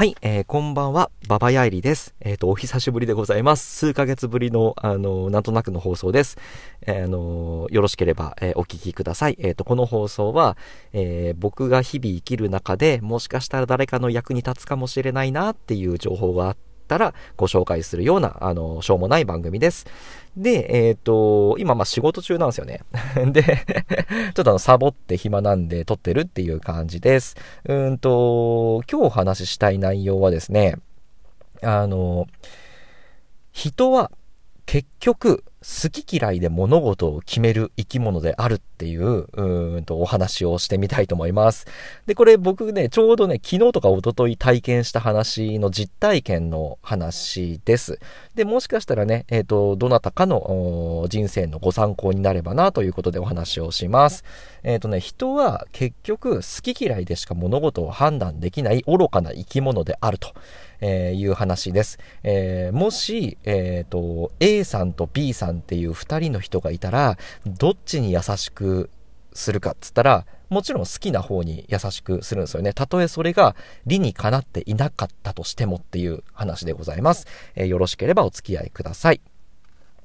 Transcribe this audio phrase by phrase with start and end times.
[0.00, 2.14] はい、えー、こんばんは、ババヤイリです。
[2.20, 3.76] えっ、ー、と、お久しぶりでございます。
[3.76, 6.38] 数ヶ月ぶりの、あの、なんとなくの放送です。
[6.86, 9.36] えー、あの、よろしければ、えー、お聞きください。
[9.38, 10.56] えっ、と、この放送は、
[10.94, 16.56] え僕が日々生きる中で、もしかしたら誰かの役に立つかもしれないなっていう情報があっ
[16.90, 19.86] たら、ご紹介するような、あの、しょうもない番組です。
[20.36, 22.80] で、えっ、ー、と、今、ま、仕事中なんですよね。
[23.32, 23.42] で、
[24.34, 27.36] ちょっとあの、サボって暇なんで撮ってるっていう感じです。
[27.64, 30.76] うんと、今日お話ししたい内容はですね、
[31.62, 32.26] あの、
[33.52, 34.10] 人は
[34.66, 41.66] 結局、好き嫌いで物事を決める生き物であるっていう、うんとお話をしてみたいと思います。
[42.06, 48.00] で、これ僕ね、ちょうどね、昨日とか一昨日体験した話の実体験の話です。
[48.34, 54.24] で、もしかしたらね、えっ、ー、と、どなたかの人生のご参考になればなということでお話をします。
[54.62, 60.32] えっ、ー、とね、人は結局好き嫌いでしか物事を判断できない愚かな生き物であると。
[60.80, 61.98] えー、いう話です。
[62.22, 68.90] えー、もし、えっ、と、A さんと B さんっていう2人の人がいたら、どっちに優しく
[69.32, 72.72] するかっつったら、もちろん好きな方に優しくするんですよね。
[72.72, 73.54] たとえそれが
[73.86, 77.26] 理にかなっていなかったとしてもっていう話でございます。
[77.54, 79.20] えー、よろしければお付き合いください。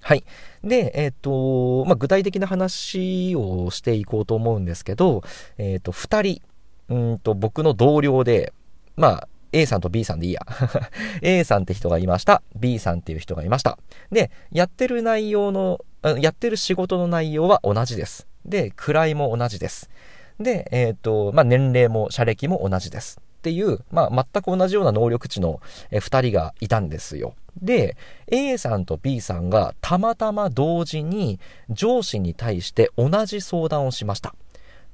[0.00, 0.24] はい。
[0.64, 5.22] で、えっ、ー、と、まあ、具体的な話をしていこうと思うんですけど、
[5.58, 6.42] えっ、ー、と、二人、
[6.88, 8.54] うんと、僕の同僚で、
[8.96, 10.40] まあ、A さんと B さんでいいや。
[11.22, 12.42] A さんって人がいました。
[12.56, 13.78] B さんっていう人がいました。
[14.12, 15.80] で、やってる内容の、
[16.20, 18.26] やってる仕事の内容は同じです。
[18.44, 19.90] で、位も同じです。
[20.38, 23.20] で、えっ、ー、と、まあ、年齢も社歴も同じです。
[23.40, 27.34] っていう、まあ、全く同じような能力値の2人がいたんですよ。
[27.60, 27.96] で、
[28.28, 31.40] A さんと B さんがたまたま同時に
[31.70, 34.34] 上司に対して同じ相談をしました。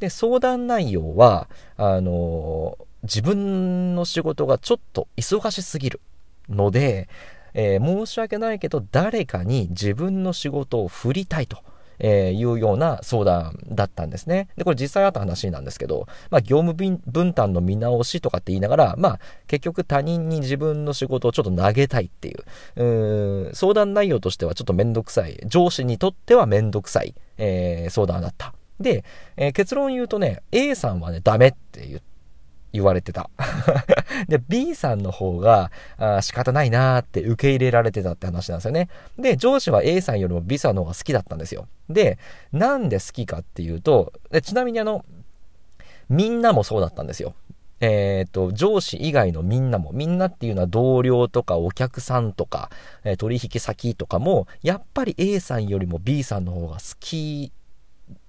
[0.00, 6.00] で、相談内容は、あのー自分の仕事がちょっと忙しすぎる
[6.48, 7.08] ので、
[7.54, 11.58] えー、申し訳ないけど誰かに自分の仕事を振りたいと。
[12.04, 14.48] えー、いうような相談だったんですね。
[14.56, 16.74] で、これ実際あった話なんですけど、まあ、業務
[17.06, 28.52] 分担の見直しとかって言いながら、まあ、結局他人に自分の仕事をちょっと投げたいっていう、うー相談内容としてはちょっとめんどくさい、上司にとってはめんどくさい、えー、相談だった。
[28.80, 29.04] で、
[29.36, 32.11] えー、結論言うとね、A さんはね、ダメって言って、
[32.72, 33.30] 言われてた。
[34.28, 38.88] で、B さんの方が、あ仕方ないなーって受け入れられてたって話なんですよね。
[39.18, 41.66] で、上司は A さんよりも B さんの方が好きだったんですよ。
[41.88, 42.18] で、
[42.52, 45.04] なんで好きかっていうと、でちなみにあの、
[46.08, 47.34] みんなもそうだったんですよ。
[47.80, 52.70] えっ、ー、と、上司以外のみんなも、みんなっていうのは同僚とかお客さんとか、
[53.02, 57.50] え取引先とかも、やっぱり A さんよりも B さんの方が好き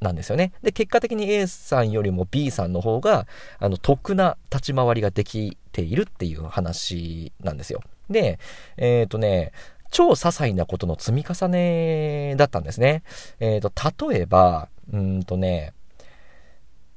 [0.00, 0.52] なんですよね。
[0.62, 3.26] で、結果的に A さんよりも B さんの方が、
[3.58, 7.80] あの、得な立ち回りができているっていう話なんですよ。
[8.08, 8.38] で、
[8.76, 9.52] えっ、ー、とね、
[9.90, 13.02] 超些細なことの積み重ねだったんですね。
[13.40, 15.72] えっ、ー、と、例えば、うんとね、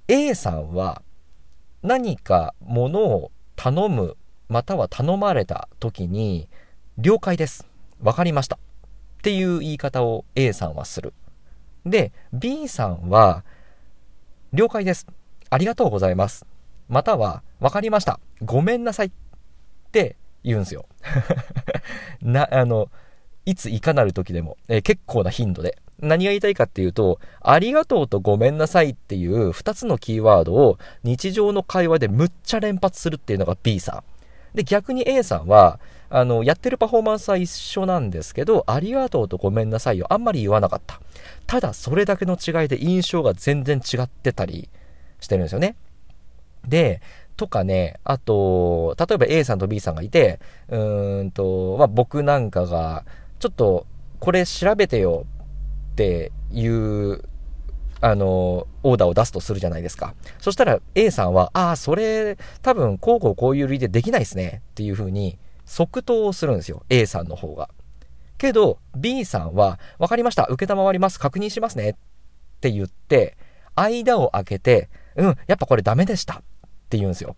[0.08, 1.02] A さんは
[1.84, 4.18] 何かものを頼む、
[4.50, 6.50] または頼まれた時に、
[6.98, 7.66] 了解です。
[8.02, 8.58] わかりました。
[8.58, 11.14] っていう言い方を A さんはする。
[11.86, 13.44] で、B さんは、
[14.54, 15.08] 了解です。
[15.50, 16.46] ありがとうございます。
[16.90, 18.20] または、わかりました。
[18.44, 19.08] ごめんなさい。
[19.08, 19.12] っ
[19.92, 20.86] て言うんですよ。
[22.22, 22.90] な、あの、
[23.46, 25.78] いついかなる時でも、えー、結構な頻度で。
[26.00, 34.11] 何が言いたいかっていうと、ありがとうとごめんなさいっていう二つのキーワードを日常の会話でむっちゃ連発するっていうのが B さん。
[34.54, 35.80] で、逆に A さんは、
[36.10, 41.00] あの、やってるパフォーマンスは一緒なんですけど、ありがとうとごめんなさいをあんまり言わなかった。
[41.48, 44.70] ただ、それだけの違いで印象が全然違ってたり
[45.22, 45.76] してるんですよね。
[46.68, 47.02] で、
[47.38, 53.06] とかね、あと、例えば A さんと B さんがいて、うーんと、まあ、僕なんかが、
[53.40, 53.88] ちょっと、
[54.20, 55.26] これ調べてよ
[55.94, 57.24] っていう、
[58.02, 60.16] あの、オーダーを出すとするじゃないですか。
[60.40, 66.84] そしたら A さんは、ああ、それ、多分、こうこうこういう理由でできないですねっていう風に即答をするんですよ。
[66.90, 67.70] A さんの方が。
[68.38, 70.48] けど、B さんは、わかりました。
[70.48, 71.20] 受けたまわります。
[71.20, 71.92] 確認しますね。
[71.92, 71.96] っ
[72.60, 73.38] て言って、
[73.76, 76.36] 間を空けて、うん、やっぱこれダメでした。
[76.36, 76.38] っ
[76.90, 77.36] て言うんですよ。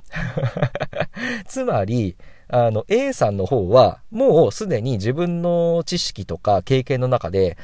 [1.45, 2.15] つまり、
[2.47, 7.57] あの、A さんの方は、もうすでに自分の知識とか経験の中で、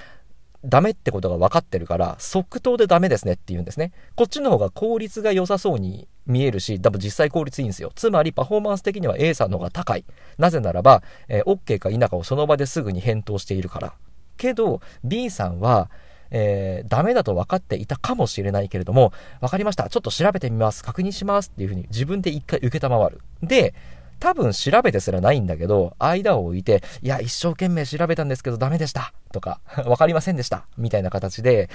[0.65, 3.93] ダメってことが分かってるから、即答でダメですねって言うんですね。
[4.15, 7.91] こっちの方が効率が良さそうに見えるし、多分実際効率いいんですよ。
[7.95, 10.05] つまりパフォーマンス的には A さんの方が高い。
[10.37, 13.93] なぜならば、えー、OK か否かをその場ですぐに返答しているから。
[14.37, 15.89] けど、B さんは、
[16.31, 19.89] えー、ダメだと分かっていたかもしれないけれども、分かりました。
[19.89, 20.83] ちょっと調べてみます。
[20.83, 21.51] 確認します。
[21.53, 23.21] っていうふうに自分で一回受けたまわる。
[23.41, 23.73] で、
[24.19, 31.69] 多分調べてすらないんだけど、間を置いて、いや、一生懸命調べたんですけどダメでしたとか、 わかりませんでしたみたいな形で、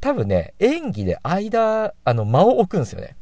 [0.00, 3.16] 多分ね、演技で間、あの、間を置くんですよね。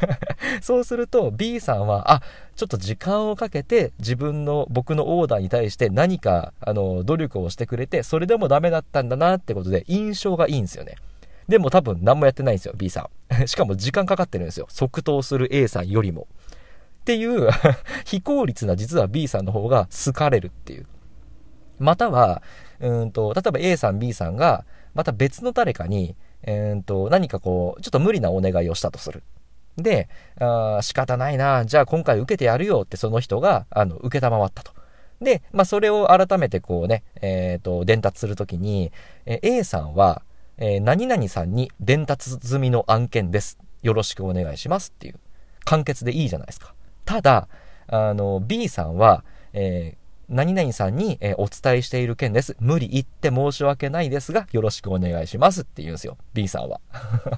[0.60, 2.22] そうすると B さんは、あ、
[2.54, 10.96] ちょっと時間をかけて自分の、僕のオーダーに対して何か、あの、努力をしてくれて、それでもダメだったんだなってことで印象がいいんですよね。
[11.48, 13.46] でも多分何もやってないんですよ、B さん。
[13.48, 14.66] しかも時間かかってるんですよ。
[14.68, 16.26] 即答する A さんよりも。
[17.08, 17.48] っていう
[18.04, 20.86] 非効率な実は B さんの方が好かれるっていう。
[21.78, 22.42] または、
[22.80, 29.22] うんと、例えば A さん、B さんが、また別の誰かに、えー、と何かこう、ちょっと無理なお願いをしたとする。
[29.78, 34.72] で、あ仕方ないな、じゃあ今回受けてやるよってその人が、あの、受けたまわったと。
[35.22, 38.92] で、まあ、それを改めてこうね、えっ、ー、と、伝達するときに、
[39.24, 40.20] え A さんは、
[40.58, 43.58] えー、何々さんに伝達済みの案件です。
[43.82, 45.14] よろしくお願いしますっていう、
[45.64, 46.74] 簡潔でいいじゃないですか。
[47.08, 47.48] ただ、
[47.86, 49.24] あの、B さんは、
[49.54, 52.54] えー、何々さんに、えー、お伝えしている件です。
[52.60, 56.18] 無理言って申し訳ないですが、よろしくお願いしますって言うんですよ。
[56.34, 56.82] B さんは。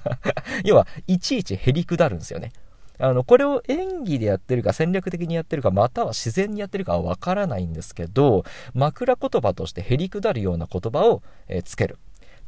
[0.65, 2.51] 要は、いちいちへりくだるんですよね。
[2.99, 8.43] あの、これを演技でやってるか戦略的にやってるか、または自然にやってるかはわからないんですけど、
[8.73, 11.97] 枕言葉としてへりくだるような言葉を、えー、つける。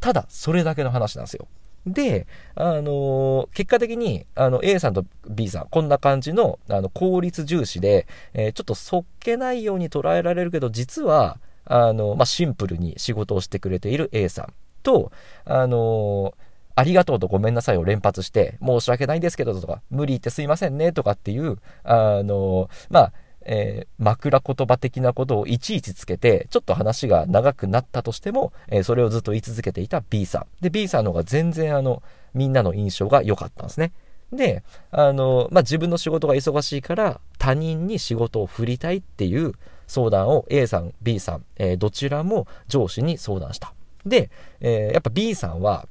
[0.02, 1.48] ただ、それだけの話なんですよ。
[1.86, 15.12] で、あの、結果的に、あの、A さんと B さん、こんな感じの、あの、効率重視で、えー、ちょっとそっけないように捉えられるけど、実は、あの、まあ、シンプルに仕事をしてくれている A さんと、
[15.46, 16.34] あの、
[16.76, 23.14] ありがとうとごめんなさいを連発して、申し訳ないんですけどとか、無理言ってすいませんねとかっていう、あのまあ、
[23.46, 30.46] えー、枕言葉的なことをいちいちつけて、ちょっと話が長くなったとしても、えー、それをずっと言い続けていた B さん。
[30.62, 32.04] で、B さんの方が全然あの、
[32.34, 33.92] みんなの印象が良かったんですね。
[34.32, 39.54] で、あの、まあ、自分の仕事が忙しいから他人に仕事を振りたいっていう
[39.88, 43.74] 相談を A さん、B さん、えー、どちらも上司に相談した。
[44.06, 44.30] で、
[44.60, 45.88] えやっぱ B さんは、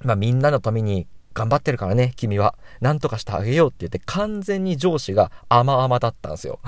[0.00, 2.56] まあ、みんなのために頑張ってるからね、君は。
[2.80, 6.58] なんとかしてあげようって言って、完全に上司が甘々だったんですよ。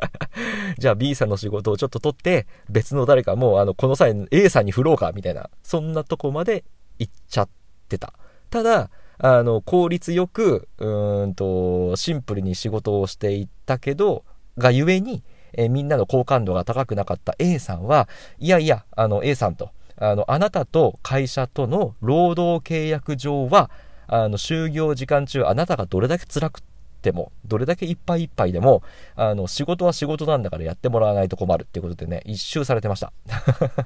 [0.78, 6.64] じゃあ B さんの仕事をちょっと取って、別の誰かもう、あの、この際 A さんに振ろうか、みたいな、そんなとこまで
[6.98, 7.48] 行っちゃっ
[7.88, 8.12] てた。
[8.50, 14.24] ただ、あの、効率よく、うんと、シンプルに仕事をしていったけど、
[14.56, 15.24] がゆえに、
[15.54, 18.08] えみんなの好感度が高くなかった A さんは、
[18.38, 23.70] いやいや、あの、A さんと、あの、あなたと会社との労働契約上は、
[24.08, 26.60] あの、就業時間中、あなたがどれだけ辛く
[27.02, 28.82] ても、どれだけいっぱいいっぱいでも、
[29.14, 33.12] あの、仕事は仕事なんだからやってもらわないと困るっていうことでね、一周されてました。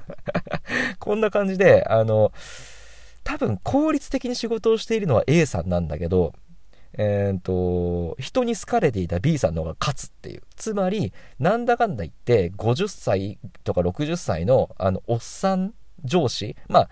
[0.99, 2.31] こんな感じで、あの、
[3.23, 6.33] 多分効率的に仕事をしているのは A さんなんだけど、
[6.95, 10.43] えー、と、人に好かれていた B さんの方が勝つっていう。
[10.55, 15.73] つまり、なんだかんだ言って、50歳とか60歳の、あの、おっさん
[16.03, 16.89] 上司、まあ、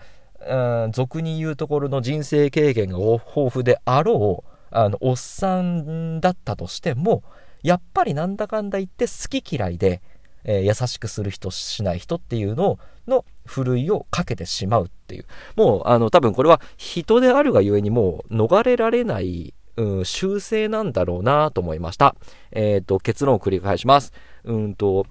[0.92, 7.22] 俗に言うところの人生経験が豊富であろう、あの、おっさんだったとしても、
[7.62, 10.02] やっぱりなんだかんだ言って好き嫌いで、
[10.44, 15.26] えー、優しくする人、しない人っていうのの、ふるいをかけてしまうっていう。
[15.56, 22.16] もう、あの、多分これは人であるがゆえにもう逃れられない、うん、習性なんだろうなと思いました。
[22.50, 24.12] えっ、ー、と、結論を繰り返します。
[24.44, 25.06] うんと、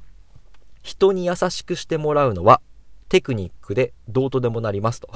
[0.83, 2.61] 人に優しくしてもらうのは
[3.11, 5.09] テクニックでどうとでもなりますと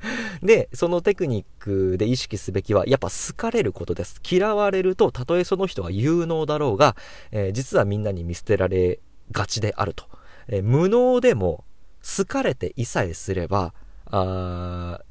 [0.42, 4.22] で、そのテクニックで意識すべきは、やっぱ好かれることです。
[4.26, 6.96] 嫌われると、たとえその人が有能だろうが、
[7.30, 9.00] えー、実はみんなに見捨てられ
[9.32, 10.06] がちであると。
[10.48, 11.66] えー、無能でも、
[12.00, 13.74] 好かれていさえすれば、
[14.06, 15.02] あ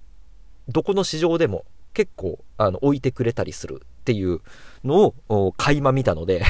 [0.68, 4.42] どこの市場でも結構あの置いてくれたりするっていう
[4.84, 6.44] のを垣間見たので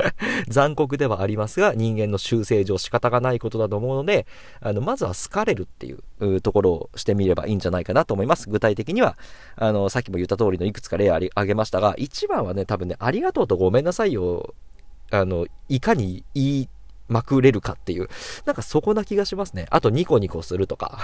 [0.48, 4.26] 残酷ではありますが人間の修正上仕方がないことだと思うので
[4.60, 8.50] あのまずは好かれるっていうところをしてみればいいんじゃないかなと思います。
[8.50, 9.16] 具体的には
[9.56, 14.54] あのさっきも言った通りのいくつか例あげましたが一番はね多分ねありがとうとごめんなさいを
[15.10, 16.68] あのいかに言い
[17.08, 18.08] まくれるかっていう、
[18.44, 19.66] なんかそこな気がしますね。
[19.70, 20.98] あとニコニコするとか。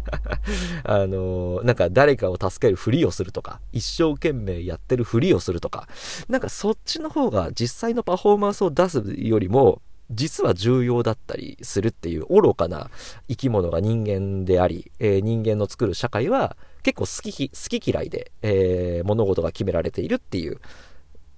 [0.84, 5.88] あのー、なんか誰かを助けるふりをするとか、一生懸命やってるふりをするとか、
[6.28, 12.90] なんかそっちの方が実際のパフォーマンスを出すよりも、実は重要だったりするっていう愚かな
[13.28, 20.60] 生き物が人間であり、えー、人間の作る社会は結構好き好き嫌いで、えー、物事が決められているっていう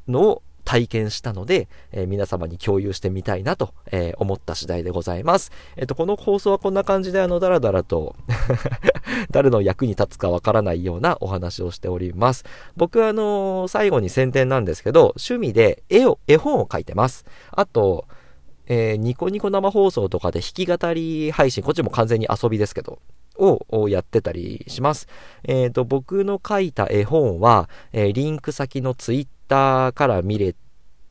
[0.08, 5.52] のを体験したので、えー、皆様に共有してみたいなと、えー、思った次第でございます。
[5.76, 8.16] えっ、と、この放送はこんな感じで、あの、だらだらと
[9.30, 12.46] 誰の役に立つかわからないようなお話をしております。
[12.74, 17.26] 僕は、あの最後に宣伝なんですけど、趣味で絵を、絵本を描いてます。
[17.50, 18.06] あと、
[18.66, 22.98] えー、ニコニコ生放送とかで弾き語り配信、こっちも完全に遊びですけど、
[23.36, 25.06] をやってたりします。
[25.44, 30.54] えっ、ー、と、僕の書いた絵本は、えー、リンク先のツイッターから見れ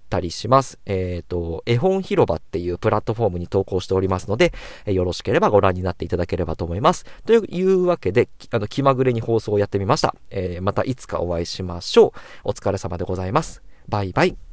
[0.09, 0.79] たりします。
[0.87, 4.51] えっ、ー、と、絵本広場っていうプラットフォームに投稿しておりますので、
[4.85, 7.05] えよろしければご覧になっていただければと思います。
[7.25, 10.15] というわけで、あの、気まぐれに放送をやってみました。
[10.31, 12.49] えまたいつかお会いしましょう。
[12.49, 13.61] お疲れ様でございます。
[13.87, 14.50] バイバイ。